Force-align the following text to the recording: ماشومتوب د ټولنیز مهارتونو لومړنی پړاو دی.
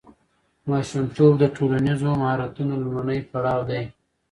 ماشومتوب 0.69 1.33
د 1.39 1.43
ټولنیز 1.55 1.99
مهارتونو 2.21 2.73
لومړنی 2.83 3.19
پړاو 3.31 3.59
دی. 3.69 3.81